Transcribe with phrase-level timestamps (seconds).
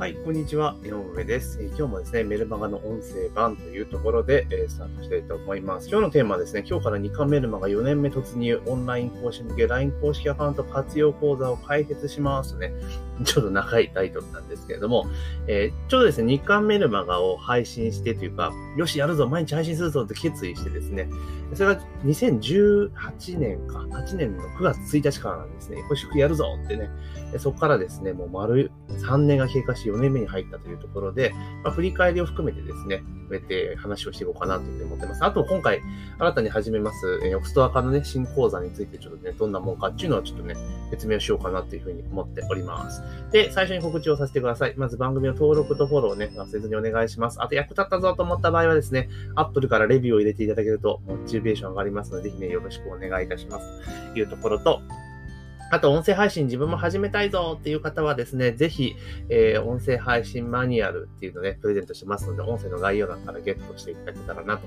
[0.00, 0.76] はい、こんにちは。
[0.82, 1.58] 井上です。
[1.60, 5.90] えー今日もですね、メルマガの音声版というところで、えースタートしたいと思います。
[5.90, 12.72] 今日のテーマはですね、今日から日刊メルマガ4年目突入、オンライン講師向け LINE 公式アカウント活用講座を開設しますとね、
[13.24, 15.04] ちょっと長いタイトルなんですけれども、
[15.46, 21.10] えーちょうどですね、日刊メルマガを配信してというか、よし、やるぞ、毎日配信するぞって決意してですね、
[21.52, 26.88] それが2018年か、8年の9月1日からなんですね、これ祝やるぞってね、
[27.36, 31.32] そこからですね、もう丸3年が経過し4年目に入ったというところで、
[31.64, 35.24] まあ、振り返りを含めてですね、こうやって話をしていこうかなというふうに思ってます。
[35.24, 35.80] あと、今回、
[36.18, 40.56] 新たに始めます、えー、オクストア化のね、新講座についてちょっとね、どんなもんかっていうのをちょっとね、
[40.90, 43.02] 説明をしようかなというふうに思っております。
[43.30, 44.74] で、最初に告知をさせてください。
[44.76, 47.40] まず番組の登録とフォローをね、忘れずにお願いします。
[47.40, 54.12] あと、役立ったぞと思った場合はですね、Apple からレビューを入れていただけると、モチベーション上がりますので、ぜひね、よろしくお願いいたします。
[54.12, 54.82] というところと、
[55.70, 58.96] あと、音声配信自分も始めたいぞっていう方はですね、ぜひ、
[59.28, 64.66] えー音声配信マニュアルっていうのをね、プレゼントしてますので、音声の概要欄からゲットしていただけたらなと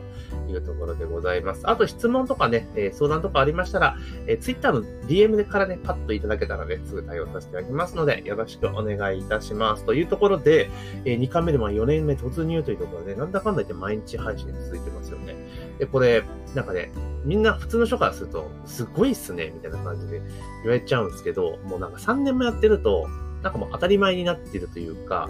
[0.51, 1.69] いうところでございます。
[1.69, 9.85] あと、質問とかね、えー相談とかありましたら、えー Twitter の DM からね、パッといただけたらね、すぐ対応させていただきますので、よろしくお願いいたします。
[9.85, 10.69] というところで、
[11.03, 15.35] え2回目でも4年目突入というところで、なんだかんだ言って毎日配信続いてますよね。
[15.79, 16.23] で、これ、
[16.55, 16.91] なんかね、
[17.25, 20.19] みんな普通の人からすると、すごいっすね、みたいな感じで
[20.63, 23.07] 言われちゃうんですけど、もうなんか3年もやってると、
[23.43, 25.29] なんかもう当たり前になってるというか、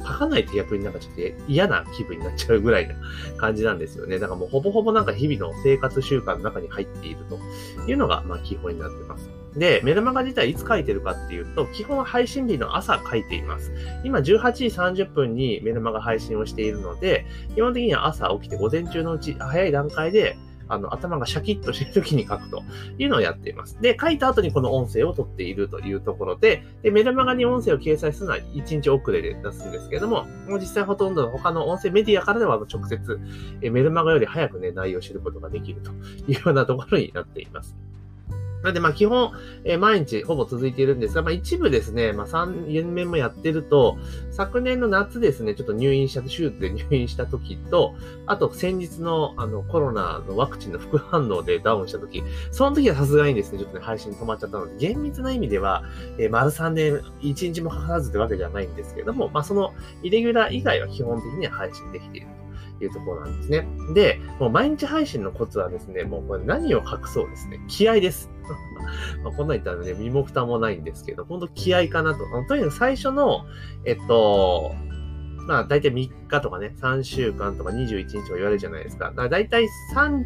[0.00, 2.94] 書かないと逆になんかちょっと嫌な気分になっちゃうぐらいな
[3.36, 4.18] 感じなんですよね。
[4.18, 7.38] だからもうほぼほぼなんか日々の生活習慣の中に入っていると
[7.86, 9.28] いうのがまあ基本になってます。
[9.54, 13.72] で、メルマガ自体いつ書いてるかっていうと、基本配信日の朝書いています。
[14.04, 20.38] 今18時30分にメルマガ配信をしているので、基本的には朝起きて午前中のうち早い段階で
[20.70, 22.62] あの、頭がシャキッとしてる時に書くと
[22.98, 23.80] いうのをやっています。
[23.80, 33.20] で、書いた後にこの音声を撮っているというところで、で、メルマガに音声を掲載するのは1日遅れで出すんですけれども、もう実際ほとんどの他の音声メディアからでは直接、
[33.60, 35.90] メルマガより早くね、内容を知ることができると
[36.30, 37.76] いうようなところになっています。
[38.62, 39.32] なので、まあ、基本、
[39.64, 43.98] えー毎日ほぼ続いているんですが、まあ、一部ですね、まあ、3、4年もやってると、
[44.30, 47.94] 昨年の夏ですね、ちょっと入院した、手術で入院した時と、
[48.26, 55.84] あと先日のあのコロナのワクチンの副反応でダウンした時、その時はさすがにですね、ちょっとね、配信止まっちゃったので、厳密な意味では、
[56.18, 59.72] えー丸3年、1日もかからずってわけじゃないんですけれども、まあ、その
[60.02, 62.26] イレギュラー以外は基本的には配信できている
[62.84, 63.66] いうところなんですね。
[63.94, 68.30] で、もう毎日配信のコツはですね、もうこれ何を隠そうですね、気合です。
[69.22, 72.24] まあこんなん言ったらね、身も蓋もないんですけど、本当気合かなと。
[72.48, 73.44] とにかく最初の、
[73.84, 74.74] えっと、
[75.46, 79.10] まあ大体3日とかね、3週間とか21日とか言われるじゃないですか。
[79.10, 80.24] だから大体3、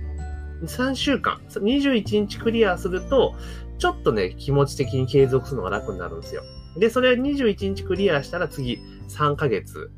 [0.64, 3.34] 3週間、21日クリアすると、
[3.78, 6.42] ちょっとね、気持ち的に継続するのが楽になるんですよ。
[6.78, 8.78] で、それを21日クリアしたら次
[9.08, 9.90] 3ヶ月。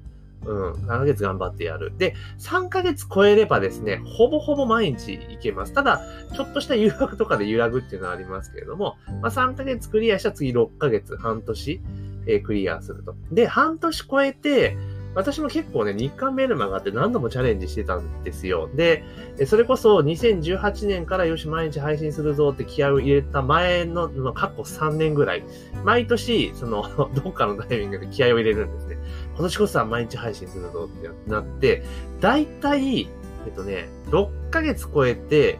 [0.44, 1.92] うん、7ヶ月頑張ってやる。
[1.97, 5.72] で、3ヶ月超えればですね、ほぼほぼ毎日行けます。
[5.72, 6.00] ただ、
[6.34, 11.80] ちょっとした誘惑とかで揺らぐっていうのはありますけれども、まあ、3ヶ月クリアしたら次6ヶ月、半年、
[12.26, 13.14] えークリアすると。
[13.32, 14.76] で、半年超えて、
[15.16, 18.69] 私も結構ね、日韓メルマガって何度もチャレンジしてたんですよ。
[18.75, 19.03] で、
[19.47, 25.44] それこそ2018年からよし毎日配信するぞって気合を入れた前の、の過去3年ぐらい、
[25.84, 26.82] 毎年、その、
[27.25, 28.99] どっかのタイミングで気合を入れるんですね。
[29.34, 31.83] 今年こそは毎日配信するぞってなって、
[32.21, 33.09] だいたい、
[33.47, 35.59] えっとね、6ヶ月超えて、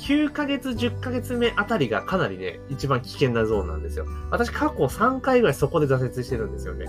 [0.00, 4.04] 9ヶ月、10ヶ月目あたりがかなりね、一番危険なゾーンなんですよ。
[4.30, 6.86] 私過去3回ぐらいそこで挫折してるんですよね。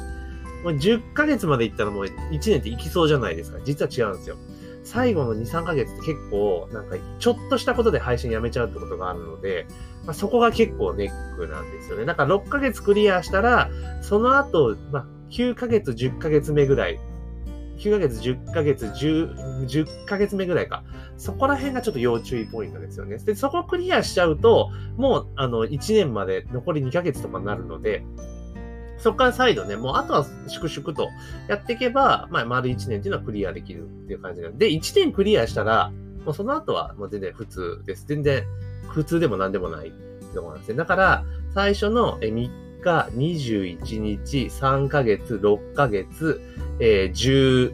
[0.63, 3.59] もう10ヶ月まで行ったらもう1年って行きそうじゃないですか。
[3.63, 4.37] 実は違うんですよ。
[4.83, 9.67] 最後の2、3ヶ月って結構、なんか、ちょっとしたことで配信やめちゃうってことがあるので、
[10.05, 12.05] まあ、そこが結構ネックなんですよね。
[12.05, 13.69] だから6ヶ月クリアしたら、
[14.01, 16.99] その後、まあ、9ヶ月、10ヶ月目ぐらい、
[17.77, 20.83] 9ヶ月、10ヶ月、10、10ヶ月目ぐらいか。
[21.17, 23.17] そこら辺がちょっと要注意ポイントですよね。
[23.17, 28.03] で、そこクリアしちゃうと、もう、あの、1年まで残り2ヶ月とかになるので、
[28.99, 31.09] そこから再度ね、もうあとは粛々と
[31.47, 35.91] やっていけば、まあ、丸1年っていうのはクリアできるっていう感じなんで、1年クリアしたら、
[36.25, 38.05] もうその後はもう全然普通です。
[38.07, 38.43] 全然
[38.89, 39.91] 普通でも何でもない
[40.33, 40.75] ところなんですね。
[40.75, 41.23] だから、
[41.53, 42.49] 最初の3日、
[42.83, 46.41] 21日、3ヶ月、6ヶ月、
[46.79, 47.73] えー、10、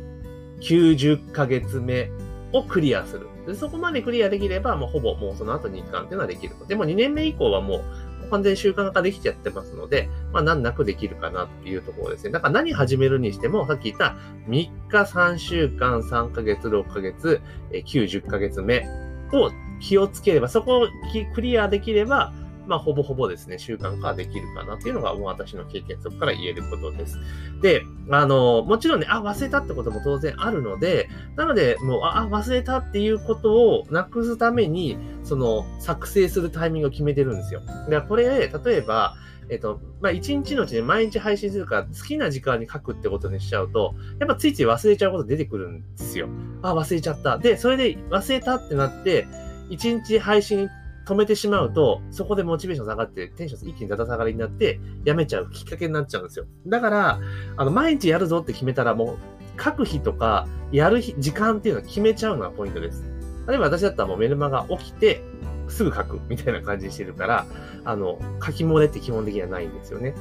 [0.62, 2.10] 90ヶ月目
[2.54, 3.27] をクリアする。
[3.45, 6.56] でそこまでクリアできれば、もうほぼもうその後日韓っていうのはできる。
[6.68, 7.81] でも2年目以降はもう
[8.25, 12.31] 完全に習慣化できちゃってますので、まあ難なくできるかなっていうところですね。
[12.31, 14.16] だから何始めるにしても、さっき言った
[14.48, 17.42] 3日、3週間、3ヶ月、6ヶ月、
[17.72, 18.88] え90ヶ月目
[19.33, 20.88] を気をつければ、そこを
[21.33, 22.33] クリアできれば、
[22.67, 27.19] まあ、ほぼほぼですね、習慣化できるかなっていうのが、もう私の経験則から言えることです。
[27.62, 37.62] で、あの、もちろんね、あ、忘れたってことも当然あるので、なので、もう、あ、忘れたっていうことをなくすために、その、作成するタイミングを決めてるんですよ。
[37.89, 39.15] で、これ、例えば、
[39.50, 46.29] えっと、まあ、一日のうちに毎日配信するから好きな時間に書くってことにしちゃうと、やっぱついつい忘れちゃうこと出てくるんですよ。
[46.63, 47.38] あ、忘れちゃった。
[47.38, 49.27] で、それで忘れたってなって、
[49.69, 50.67] 一日配信
[51.05, 56.45] 止めてしまうと、そこでモチベーション下がって、テンション一気にだだ下がりになって、やめちゃうきっかけになっちゃうんですよ。
[56.67, 57.19] だから、
[57.57, 59.17] あの、毎日やるぞって決めたら、も
[59.57, 63.05] う、書く日とか、やる日、時間っていうのは決めちゃうのがポイントです。
[63.47, 65.21] 例えば私だったらもうメルマが起きて、
[65.67, 67.45] すぐ書くみたいな感じにしてるから、
[67.83, 70.15] あの、書き漏れって基本的にはないんですよね。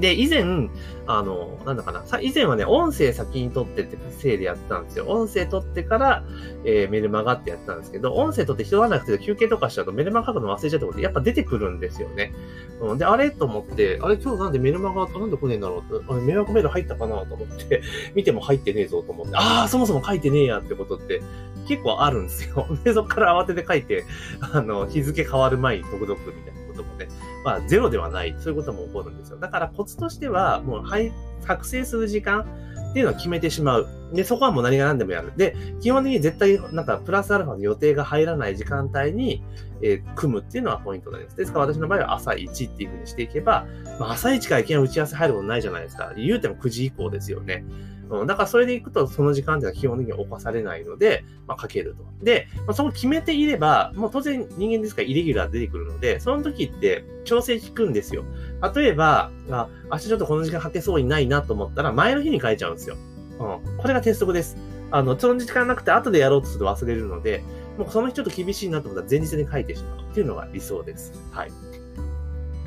[0.00, 0.68] で、以前、
[1.06, 2.02] あの、なんだかな。
[2.20, 5.06] 以前はね、音声先に撮ってってせいでやってたんですよ。
[5.06, 6.24] 音声撮ってから、
[6.64, 12.32] えー、メルマガってやってたんですけど、音声撮って人がなくて休憩とかしちゃうとメルマガ書くの忘れちゃうってことで、やっぱ出てくるんですよね。
[12.80, 17.82] うん、で、あれと思って、あれ今日なんでメルマガなんで来ねえんだろうあれ迷惑メール入ったかなと思って、
[18.14, 21.22] 見ても入ってねえぞと思って、ああ、そもそも書いてねえやってことって
[21.66, 22.66] 結構あるんですよ。
[22.84, 24.04] で、そっから慌てて書いて、
[24.40, 27.08] あの、日付変わる前に続々みたいなこともね、
[27.44, 28.34] まあ、ゼロではない。
[28.38, 29.38] そういうことも起こるんですよ。
[29.38, 32.46] だからコツとしては、もう、はい、作成する時間
[32.90, 33.88] っていうのを決めてしまう。
[34.12, 35.32] で、そこはもう何が何でもやる。
[35.36, 39.42] で、基本的に絶対、なんか、プラスアルファの予定が入らない時間帯に、
[39.82, 41.36] えー、組むっていうのはポイントなります。
[41.36, 43.66] ですから私の場合は朝1っていうふうにしていけば、
[43.98, 46.12] まあ、朝1からいきなり打ち合わせ入ることないじゃないですか。
[46.16, 47.64] 言うても9時以降ですよね。
[48.10, 52.24] うん、だからそれでいくと、その時間っていうのは基本的に犯されないので、まあ、書けると。
[52.24, 58.24] で、まあ、そこ決めていれば、もう当然人間ですからイレギュラー出てくるので、その時って調整効くんですよ。
[58.74, 62.96] 例えば、あ、明日ちょっとこの時間書けそうにないなと思ったら、前の日に書いちゃうんですよ。
[63.38, 63.76] うん。
[63.78, 64.56] これが鉄則です。
[64.90, 67.44] あの、その時間なくて後でやろうとすると忘れるので、
[67.78, 71.12] もうその日ちょっと厳しいなと思ったら前日に書いてしまうっていうのが理想です。
[71.30, 71.52] はい。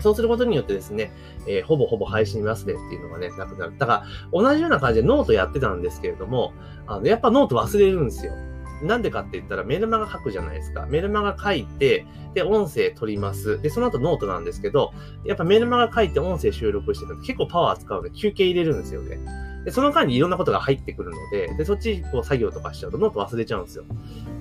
[0.04, 1.12] そうすることによってですね、
[1.48, 3.78] えー、ほぼほぼ配信忘れっていうのがね、なくなる。
[3.78, 6.54] だから、同じような感じでノートやってたんですけれども、
[6.86, 8.34] あの、やっぱノート忘れるんですよ。
[8.84, 10.86] なんでかって言ったらメルマガ書くじゃないですか。
[10.88, 13.62] メルマガ書いて、で、音声取ります。
[13.62, 14.92] で、その後ノートなんですけど、
[15.24, 19.20] やっぱメルマガ書いて音声収録してると結構パワー使うので休憩入れるんですよね。
[19.66, 23.86] で、その間にいろんなことが入ってくるので、で、そっちこう作業とかしちゃうとノート忘れちゃうんですよ。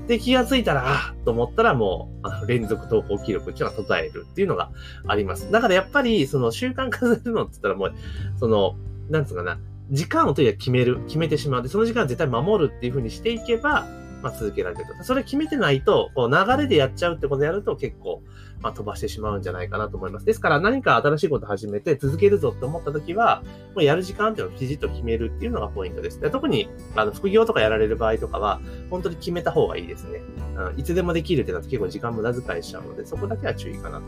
[0.09, 4.71] で、気がついたら、あと思ったらもう、あの連続投稿記録っていうのが途絶えるっていうのが
[5.07, 5.51] あります。
[5.51, 7.95] だからやっぱり、その習慣化するのって言ったらもう、
[8.39, 8.77] その、
[9.11, 9.59] なんつうかな、
[9.91, 11.63] 時間をとにかく決める、決めてしまう。
[11.63, 13.87] で、その時間は絶対守るっていうふうにしていけば、
[14.23, 15.05] まあ、続けられると。
[15.05, 18.23] それ決めてないと、こう流れでやっちゃうってことやると結構、
[18.63, 20.27] まあ、飛ばしてしまうんじゃないかなと思います。
[20.27, 23.43] ですから何か新しいこと始めて続けるぞって思った時は、
[23.75, 26.21] もうやる時間っていうのをきちっと決めるっていうのがポイントです。
[26.21, 28.61] で特に、あの、副業とかやられる場合とかは、
[28.91, 30.21] 本当に決めた方がいいですね。
[30.57, 34.03] うん、いつでもできるってなると結構時間無駄遣いしちゃうので、そこだけは注意かな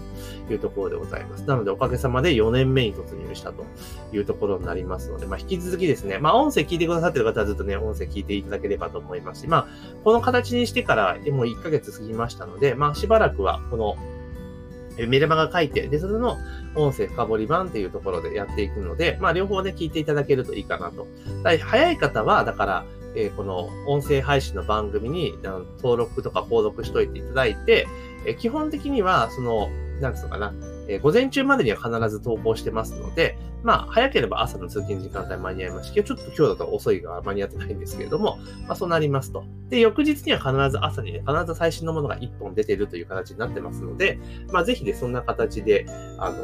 [0.47, 1.45] というところでございます。
[1.45, 3.65] なので、おかげさまで4年目に突入したと
[4.13, 9.67] いうところになりますので、まあ、引き続きですね、まあ、音声聞いてくださってる方はずっとね、音声聞いていただければと思いますし、まあ、
[10.05, 13.97] この形にしてからもう1ヶ月過ぎましたので、まあ、しばらくはこの
[14.97, 16.39] えメルマガ書いて、で、それの
[16.75, 21.07] 音声深掘り版っていうところでやっていくので、まあ、両方ね、聞いていただけるといいかなと。
[21.43, 22.85] 早い方は、だから、
[23.17, 25.35] えー、この音声配信の番組に
[25.79, 27.87] 登録とか購読しといていただいて、
[28.27, 29.69] えー、基本的には、その、
[30.01, 30.53] なんつうのかな、
[30.89, 39.45] えー、午前中までには必ず投稿してますので、まあ、早ければ朝の通勤時間帯間に合いますし、今日ちょっと今日だと遅いが間に合ってないんですけれども、まあそうなりますと。
[39.71, 44.19] で、翌日には必ず朝にね、必ず最新のものが1本出てるという形になってますので、
[44.53, 45.87] まあぜひね、そんな形で、
[46.19, 46.37] あの、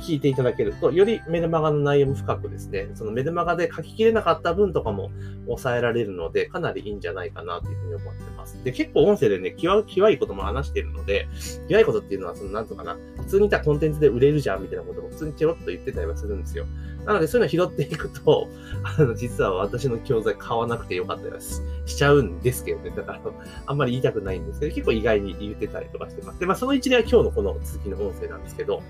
[0.00, 5.10] 聞いていただけると、よりメルマガの内容も深くですね、そのメルマガで書ききれなかった分とかも
[5.46, 8.62] 抑えられるので、かなりいいんじゃないかなというふうに思ってます。
[8.64, 11.28] で、結構音声でね、きわ、きわいことも話してるので、
[11.68, 16.66] きわいことっていうのは、その、なんとかな、普通にいたコンテンツで売れるじゃんみたいなことも普通にチロッと言ってたりはするんですよ。
[17.06, 18.48] なので、そういうのを拾っていくと、
[18.84, 21.42] あの、実は私の教材買わなくてよかったり
[21.86, 22.92] しちゃうんですけどね。
[22.94, 23.20] だから、
[23.66, 26.40] あんまり言いたくないんですけど、結構意外に言ってたりとかしてます。
[26.40, 28.82] で、まあ、その一例は今日のこの続きの音声なんですけど、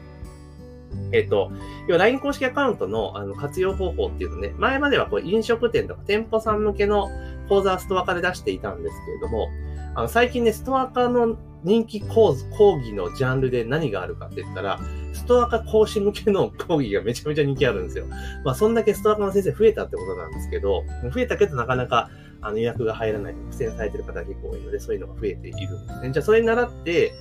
[1.12, 1.50] えっ、と、
[1.88, 7.08] 要は LINE 公式アカウントのあの活用方法っていうのね、前まではこう飲食店とか店舗さん向けの
[7.48, 9.48] 講座ストア化で出していたんですけれども、
[9.94, 14.78] あの最近ね、ストア化の人気講講義のジャンルで何があるかって言ったら、
[15.12, 18.06] ストア化講師向けの 講義がめちゃめちゃ人気あるんですよ。
[18.44, 22.08] まあ、そんだけストア化の先生増えたってことなんですけど、増えたけどなかなか
[22.40, 26.10] あの予約が入らない、苦戦されてる方が結構多いので、そういうのが増えているんですね。
[26.12, 27.12] じゃあ、それに習って、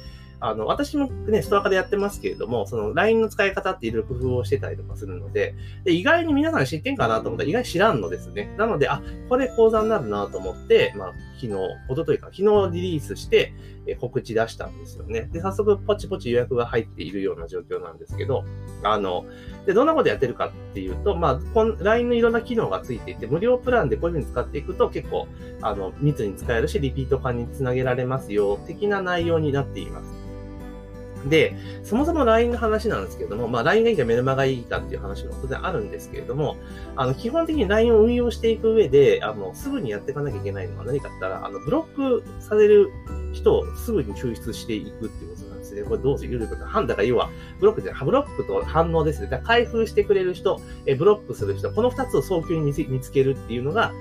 [0.41, 8.53] あの、私もね、ストア化でやってますけれども、その LINE の使い方っていろいろ工夫をしてたりとかするので、で意外に皆さん知ってんかなと思ったら意外に知らんのですね。
[8.58, 11.55] なので、あ、これ講座になるなと思って、まあ、昨日、
[11.89, 13.53] おとといか、昨日リリースして、
[13.88, 15.29] え告知出したんですよね。
[15.31, 18.43] で、早速ポチポチ予約が入っているような状況なんですけど、
[18.84, 19.25] あの、
[19.65, 25.27] で、どんなことやってるかっていうと、まあ、この LINE のいろんな機能がついていて、無料プランでこういうふうに使っていくと結構、
[25.62, 30.28] あの、密に使えるし、リピート化につなげられますよ、的な内容になっています。
[31.25, 36.57] で、そもそも LINE の話なんですけれども、まあ LINE がいいかメルマがいいかっていう話も当然あるんですけれども、
[36.95, 42.91] あの、基本的に LINE を運用していく上で、あの、すぐにやっていかなきゃいけないのは何かって言ったら、あの、ブロックされる
[43.33, 45.83] 人をすぐに抽出していくっていうことなんですね。
[45.83, 49.41] これどうせゆるくな、ハンだから要は、ブロックで、ブロックと反応ですね。
[49.43, 53.93] 開封してくれる人、えブロックする人、この二つを早急に見つけるっていうのが、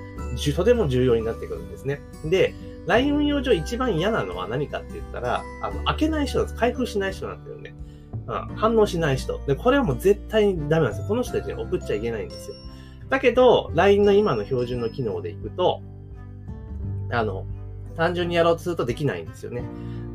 [0.55, 2.01] とても重要になってくるんですね。
[2.25, 2.53] で、
[2.87, 6.59] LINE 運用上一番嫌なのは何かって言ったら、あの、開けない人なんです。
[6.59, 7.75] 開封しない人なんだよね。
[8.27, 9.39] うん、反応しない人。
[9.45, 11.07] で、これはもう絶対にダメなんですよ。
[11.07, 12.55] この人たちに送っちゃいけないんですよ。
[13.09, 15.81] だけど、LINE の今の標準の機能でいくと、
[17.11, 17.45] あの、
[17.99, 19.61] 単純にやろうとするとできないんですよね。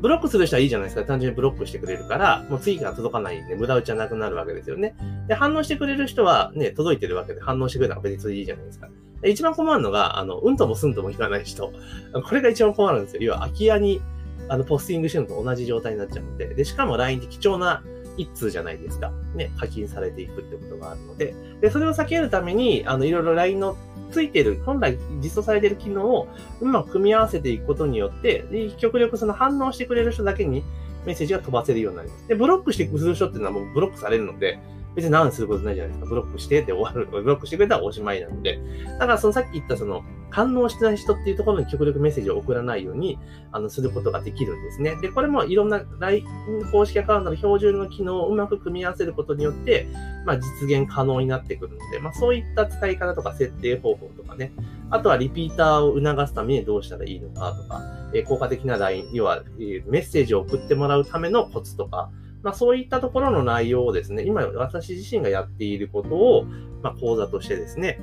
[0.01, 1.05] ブロックする人はいいじゃないですか。
[1.05, 4.95] 単純にブロックしてくれるから、もう次から届かないんで、無駄打ちはなくなるわけですよね。
[5.27, 8.89] で、反応してくれる人はね、届いてるわけで反応してくれたら別にいいじゃないですか。
[9.21, 11.71] で一番困るのが、あの、うんともすんともいかない人。
[11.71, 13.21] これが一番困るんですよ。
[13.21, 14.01] 要は空き家に、
[14.49, 17.83] あの、ポスティングしてるのと同じ状態になっちゃうので、で、しかも LINE って貴重な
[18.17, 19.11] 一通じゃないですか。
[19.35, 23.77] ね、課金されていくってことがあるので、で、それを避けるために、あの、いろいろ LINE の
[24.15, 26.29] ついてる、本来実装されている機能を
[26.61, 30.63] うまく組み合わせていくことによって、で極力その反応してくれる人だけに
[31.05, 32.27] メッセージが飛ばせるようになります。
[32.29, 34.57] で、ブロックしてくる人っていうのはもうブロックされるので、
[34.95, 36.09] 別に何することないじゃないですか。
[36.09, 37.07] ブロックしてで終わる。
[37.11, 38.59] ブロックしてくれたらおしまいなので。
[38.93, 40.03] だからそのさっき言ったその
[40.35, 43.17] 反応してない人っていうところに極力メッセージを送らないように、
[43.53, 44.97] あの、することができるんですね。
[45.01, 46.25] で、これもいろんな LINE
[46.73, 49.87] 公式アカウントの標準の機能をうまく組み合わせることによって、
[50.25, 54.51] まあ実現可能になってくるので、まあそういった使い方とか設定方法とかね、
[54.89, 57.81] あとはリピーターを促すためにどうしたらいいのかとか、
[58.13, 62.09] え効果的な LINE、要は、メッセージを送ってもらうためのコツとか、
[62.45, 66.45] まあ、そういったところの内容をですね、今私自身がやっていることを、
[66.83, 67.99] まあ、講座としてですね、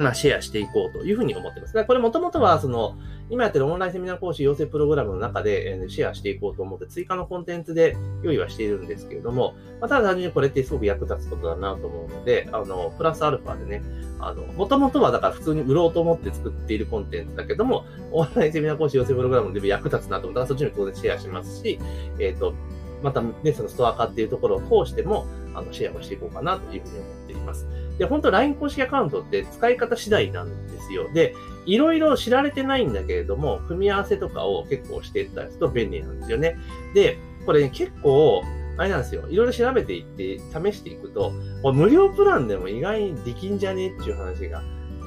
[0.00, 1.84] まあ、シェアしていこうというふうに思ってます。
[1.84, 2.96] これもともとは、その、
[3.30, 13.82] 今やってるオンラインセミナー講師養成プログラムの中で、えシェアしていこうと思って追加のコンテンツで用意はしているんですけれども、まあ、ただ単純にこれってすごく役立つことだなと思うので、あの、プラスアルファでね、
[14.18, 21.78] あの、もともとはだから普通に売ろうと思って作っているコンテンツだけども、オンラインセミナー講師養成プログラムでも役立つなと思ったらそっちに当然シェアしますし、
[22.18, 22.54] えっ、ー、と、
[23.02, 27.66] またね、そのストア化っていうところを通しても、あの、シェアをしていこうかなというふうに思っています。
[27.98, 31.10] で、本当 LINE 公式アカウントって使い方次第なんですよ。
[31.12, 31.34] で、
[31.66, 36.56] いろいろ知られてないんだけれども、組み合わせとかを結構していったりすると便利なんですよね。
[36.94, 38.42] で、これね、結構、
[38.78, 39.28] あれなんですよ。
[39.28, 41.32] いろいろ調べていって、試していくと、
[41.62, 44.62] 無料プランでも意外にできんじゃねっていう話が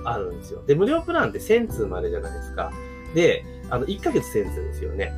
[0.05, 0.63] あるんですよ。
[0.65, 2.71] で、無料プランって1000通までじゃないですか。
[3.15, 5.11] で、あの、1ヶ月1000通ですよね。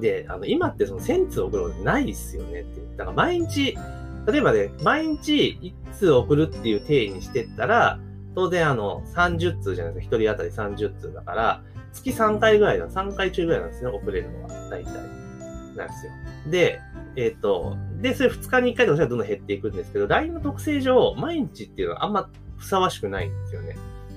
[0.00, 2.80] で、あの、今ってその1000通送るのないっすよねって。
[2.96, 3.76] だから毎日、
[4.26, 7.98] 例えばね、毎日1通送るっていう定義にしてったら、
[8.34, 10.16] 当然あの、30通じゃないですか。
[10.16, 14.48] 1人当たり30通だから、月3回ぐらいだ、3回中ぐらいなんですね、送れるのは。
[14.70, 14.92] 大体。
[15.76, 16.12] なんですよ。
[16.50, 16.80] で、
[17.16, 23.76] えっ、ー、と、で、それ2日に1回でもどんどん減っていくんですけど、LINE の特性上、毎日っていうのはあんまふさわしくないんですよね。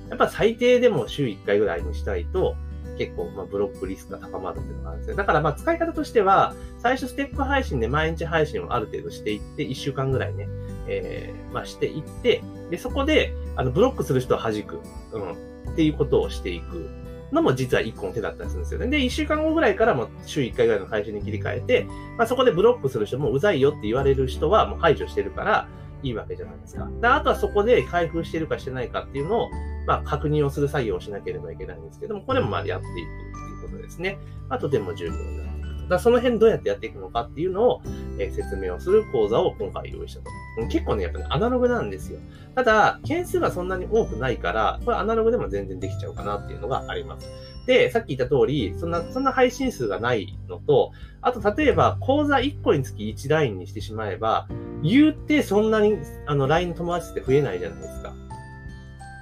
[0.09, 2.55] やっぱ最低でも週1回ぐらいにしたいと、
[2.97, 5.15] 結構、まあ、ブロックリスクが高まるっていうのがあるんですよ。
[5.15, 10.47] だから、まあ、使い方としては、最初ステップ配信で毎日配信をある程度していって、1週間ぐらいね、
[10.87, 14.79] えー、まあ、していって、で、そこで、あの、ブロックする人を弾く、
[15.11, 15.31] うん、
[15.71, 16.89] っていうことをしていく
[17.33, 18.87] のも実は一個の手だったりするんですよね。
[18.87, 25.67] で、1週間後ぐらいからも週1回ぐらいの配信に切り替えて、まあ、そこでブロックする人もうざいよって言われる人はもう排除してるから、
[26.03, 26.87] いいわけじゃないですか。
[27.01, 29.49] であとはそこで開封してるかしてないかっていうのを、
[29.85, 34.17] まあ、確認をする作業をしなければいけないんですけども、これもまあやっていくっていうことですね。
[34.49, 35.87] まあ、とても重要になっていくと。
[35.89, 37.81] だその辺どうやってやっていくのかっていうのを、
[38.17, 40.67] え、説明をする講座を今回用意したと。
[40.67, 42.19] 結構ね、やっぱね、アナログなんですよ。
[42.55, 47.27] ただ、件数がそんなに多くないから、これアナログでも全然できちゃうかなっていうのがあります。
[47.65, 54.47] で、さっき言った通り、そんな、そんな配信数がないのと、あと、例えば、講座1個につき1ラインにしてしまえば、
[54.83, 58.13] 言うてそんなに、あの、LINE の友達って増えないじゃないですか。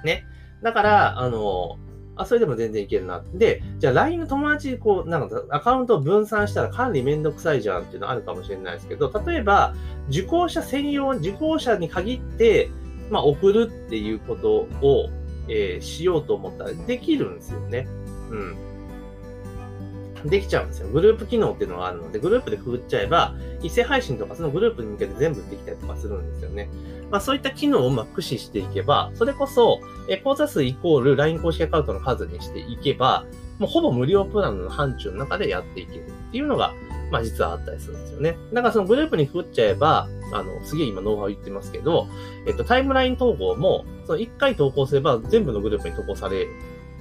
[0.04, 0.26] ね。
[0.62, 1.78] だから、あの、
[2.16, 3.22] あ、それでも全然いけるな。
[3.34, 9.74] で、じゃあ LINE の友達、こう、なんかアカウントを分散したら管理めんどくさいじゃんっていうのあるかもしれないですけど、例えば、
[10.08, 12.70] 受講者専用、受講者に限って、
[13.10, 15.08] まあ、送るっていうことを、
[15.48, 17.88] えー、しようと思ったらできるんですよね。
[18.30, 20.28] うん。
[20.28, 20.88] できちゃうんですよ。
[20.88, 26.68] グループ機能っていうのがあるので、グループでくぐっちゃえば、一斉配信とかそのグループに向けて全部できたりとかするんですよね。
[27.12, 33.26] まあそういった機能をうまく駆使していけば、それこそ、え講座数イコール LINE 公式アカウントの数にしていけば、
[33.58, 36.72] もうほぼ無料プランの範疇の中でやっていけるっていうのが、
[37.10, 38.38] まあ実はあったりするんですよね。
[38.54, 42.08] だからそのグループにくぐっちゃえば、あの、すげえ今ノウハウ言ってますけど、
[42.46, 46.48] えっと、タイムライン投稿も、その1回投稿すれば全部のグループに投稿され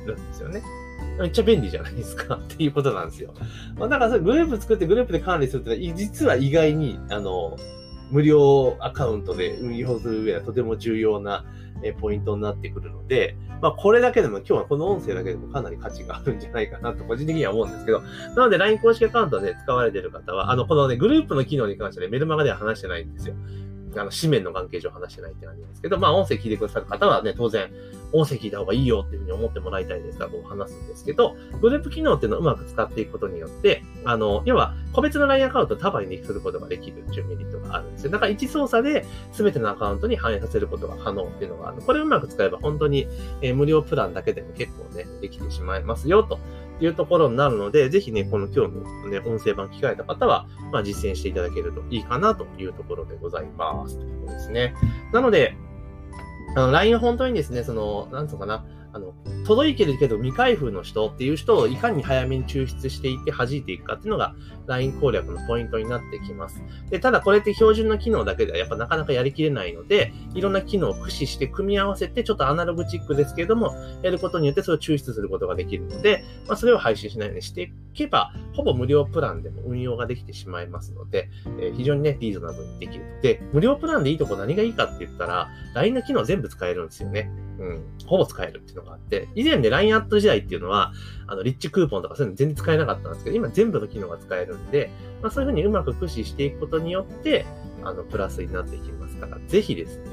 [0.05, 0.61] るんですよね。
[1.17, 3.33] めっちゃ便利じゃないですか っていうことなんですよ。
[3.77, 7.57] まあ、だからそれグループ作ってグループで管理するってのは、実は意外に、あの、
[8.11, 11.45] 無料アカウントで運用する上ではとても重要な
[11.99, 23.35] ポイントになってくるので、まあこれだけでも今日はこの音声だけでもかなり価値があるんじゃないかなと個人的には思うんですけど、なので LINE 公式アカウントで使われている方は、あの、このね、グループの機能に関してね、メルマガでは話してないんですよ。
[23.95, 27.69] あの、紙面の関係上話してないって感じですけど、まあ、音声聞いてくださる方はね、当然、
[28.13, 38.11] 音声聞いた方がいいよっていうふうに思ってもらいたいですから、こう話すんですけど、グループ機能っていうのをうまく使っていくことによって、あの、要は、個別の LINE アカウントを束にすることができるっていうメリットがあるんですよ。
[38.11, 41.81] だから一操作で全てのアカウントに反映させることが可能っていうのがある。
[41.81, 43.07] これをうまく使えば本当に、
[43.41, 46.39] え、無料プランだけでも結構ね、できてしまいますよと
[46.81, 53.97] いうところになるので、ぜひね、この今日のね、音声版聞かれた方は、まあ実践していただけるといいかなというところでございます。
[53.97, 54.73] ということですね。
[55.13, 55.55] なので、
[56.55, 59.13] あの、LINE 本当にですね、その、なんつうかな、あの、
[59.51, 64.33] 届いてるけど未開封の人っていう人をいかに早めに抽出していって弾いていくかっていうのが
[64.65, 66.63] LINE 攻略のポイントになってきます。
[66.89, 81.29] で、ただこれって標準の機能だけではやっぱなかなかやりきれないので、いろんな機能を駆使して組み合わせてちょっとアナログチックですけれども、やることによってそれを抽出することができるので、まあ、それを配信しないようにしていけば、ほぼ無料プランでも運用ができてしまいますので、
[81.59, 83.03] えー、非常にね、リーズナブルにできる。
[83.21, 87.29] で、無料プランでいいとこ何がいいかって言ったら、LINE の機能全部使えるんですよね。
[87.59, 87.83] うん。
[88.05, 90.93] ほぼ使えるっていうのがあって、以前で LINE アット時代っていうのは、
[91.27, 94.89] あの、リッチクーポンとかそういうの全然使えなかったんですけど、今全部の機能が使えるんで、
[95.21, 97.45] まあそういうふうにうまく駆使していくことによって、
[97.83, 100.05] あの、プラスになっていきますから、ぜひですね、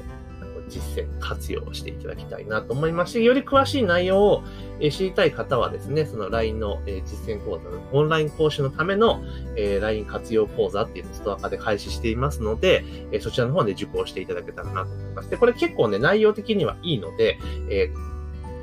[0.69, 4.43] 実践活用していただきたいなと思いますし、より詳しい内容を
[4.91, 9.21] 知りたい方はですね、その LINE の実践講座のオンライン講師のための
[9.55, 12.83] LINE 活用講座っていうのをストア化で開始していますので、
[13.19, 15.29] そちらの方で受講していただけたらなと思います。
[15.29, 17.39] で、これ結構ね、内容的にはいいので、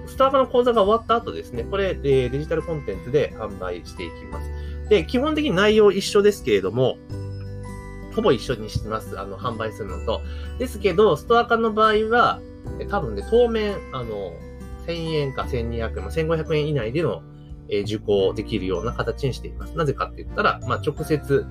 [0.06, 4.50] ストア化の講座が終わった後ですね、これデジタルコンテンツで販売していきます。
[4.88, 6.96] で、基本的に内容一緒ですけれども、
[8.14, 9.18] ほぼ一緒にしてます。
[9.20, 10.22] あの、販売するのと。
[10.58, 12.40] ですけど、ストア化の場合は、
[12.88, 14.32] 多分ね、当面、あの、
[14.86, 17.22] 1000円か1200円、1500円以内での、
[17.68, 19.76] え受講できるような形にしています。
[19.76, 21.44] なぜかって言ったら、まあ、直接、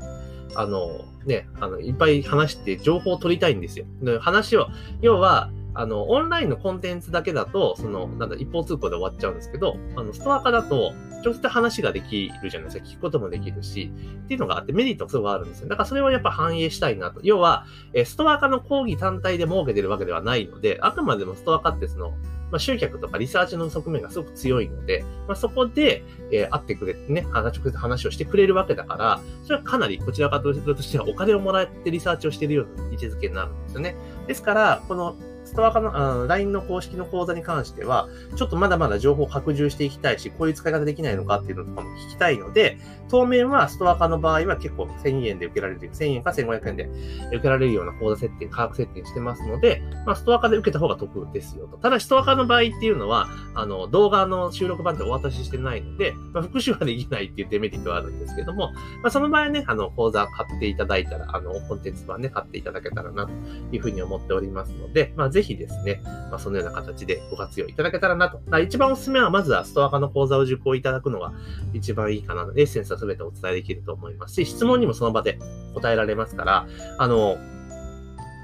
[0.56, 3.86] あの、ね、あの、いっぱい話して情報を取りたいんですよ。
[4.22, 4.68] 話を、
[5.02, 12.86] 要は、あの、オンラインのコンテンツだけだと、その、なんだ、一方通行で終わっちゃうんですけど、あの、ストア化だと、直接話ができるじゃないですか。
[12.86, 13.92] 聞くこともできるし、
[14.26, 15.68] っていうのがあって、メリットがすごいあるんですよ。
[15.68, 17.20] だからそれをやっぱ反映したいなと。
[17.24, 22.12] 要は、えストア化の講義単体で設けてるわけではないので、あくまでもストア化ってその、
[22.52, 33.96] まあ、集客とかリサーチの側面がすごく強いので、まあ、そこで、えー、会ってくれてね、直接話をしてくれるわけだから、それはかなりこちら側としてはお金をもらってリサーチをしているような位置づけになるんですよね。
[34.28, 42.78] ですから、このストアカの、あ LINE の公式の講座に関しては、ちょっとまだまだ情報を拡充していきたいし、こういう使い方できないのかっていうのとかも聞きたいので、
[43.10, 46.90] 当面はストアカの場合は結構1000円で受けられる、1000円か1500円で
[47.28, 51.78] 受けられるような講座設定、価格設定してますので、まあ、ストアカで受けた方が得ですよと。
[51.78, 63.32] ただ、ストアカの場合っていうのは、あの、動画の収録版でお渡ししてないので、まあ、復習はできないっていうデメリットはあるんですけども、まあ、その場合はね、あの、講座買っていただいたら、あの、コンテンツ版ね、買っていただけたらな、と
[63.72, 68.40] いうふうに思っておりますので、まあ、ぜひですね、まあ、そのような形でご活用いただけたらなと。
[68.60, 71.34] 一番おすすめは、まずはストア化の講座を受講いただくのが
[71.74, 72.44] 一番いいかな。
[72.56, 75.38] エッセンスは全てお伝えできると思いますし、質問にもその場で
[75.74, 77.38] 答えられますから、あの、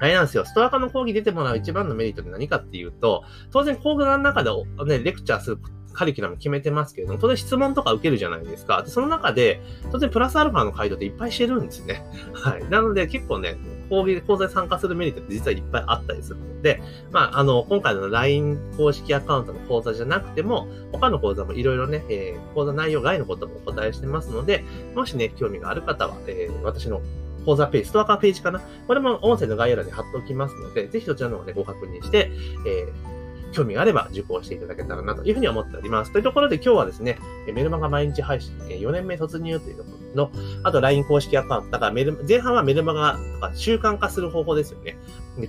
[0.00, 0.44] あれなんですよ。
[0.44, 4.50] ストア化の講義出てもらう一番のメリットって何かっていうと、当然講座の中で
[4.84, 5.58] ね、レクチャーする
[5.92, 8.82] カリキュラム決めてますけれども、当然質問とか受けるじゃないですか。
[8.82, 12.04] で、その中で、当然プラスアルファの回答っていっぱいしてるんですね。
[12.32, 12.68] はい。
[12.70, 13.56] なので結構ね、
[13.88, 27.02] 講義で講座に参加するメリットって実はいっぱいあったりするので、まあ、あの、今回の LINE 公式アカウントの講座じゃなくても、他の講座もいろいろね、えー、講座内容外のこともお答えしてますので、もしね、興味がある方は、えー、私の
[27.44, 32.30] 講座ページ、ストアカーページかなこれも音声の概要欄に貼っておきますので、ぜひそちらの方でご確認して、
[32.66, 33.21] えー
[33.52, 36.12] 興味があれば受講していただけたらなというふうに思っております。
[36.12, 37.18] というところで今日はですね、
[37.52, 40.30] メルマガ毎日配信4年目突入というところの、
[40.64, 41.70] あと LINE 公式アカウント。
[41.70, 44.96] だからメル、前半はメルマガとか習慣化する方法ですよね。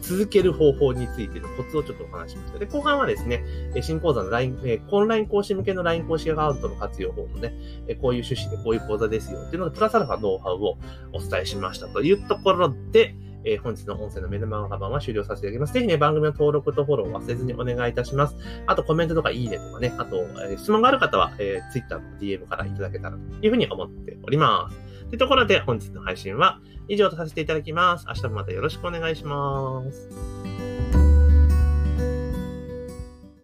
[0.02, 2.60] 続ける方法についてのコツをちょっとお話しました。
[2.60, 3.44] で、後半はですね、
[3.82, 7.54] 新講座の LINE、えオンライン講師向けの LINE 公式アカウントの活用法のね、
[8.02, 10.78] こういう趣旨でこういう講座ですよっていうので、プラスアルファノウハウを
[11.14, 15.74] お伝えしましたというところで、えー、本日の音声の目の前の幅は終了させていただきます。
[15.74, 18.36] ぜひね、番組の登録とフォローを忘れずにお願いいたします。
[18.68, 24.78] あと、コメントとかいいねとかね、あと、えー、質問がある方は、えー、Twitter の DM からいただけたらというふうに思っております。
[25.10, 28.06] というところで、本日の配信は以上とさせていただきます。
[28.08, 30.43] 明日もまたよろしくお願いします。